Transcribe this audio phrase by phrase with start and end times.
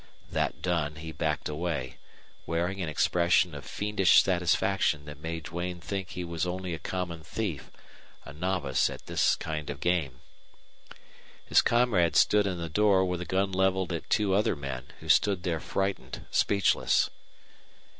[0.31, 1.99] That done, he backed away,
[2.47, 7.21] wearing an expression of fiendish satisfaction that made Duane think he was only a common
[7.23, 7.69] thief,
[8.25, 10.21] a novice at this kind of game.
[11.45, 15.07] His comrade stood in the door with a gun leveled at two other men, who
[15.07, 17.11] stood there frightened, speechless.